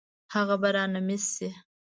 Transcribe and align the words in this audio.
هغه 0.33 0.55
به 0.61 0.69
رانه 0.75 1.01
مېس 1.07 1.25
شي. 1.35 1.49